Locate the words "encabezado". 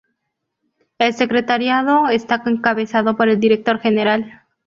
2.47-3.15